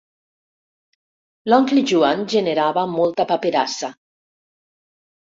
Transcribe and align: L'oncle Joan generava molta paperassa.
L'oncle 1.51 1.83
Joan 1.91 2.23
generava 2.33 2.85
molta 2.93 3.25
paperassa. 3.33 3.91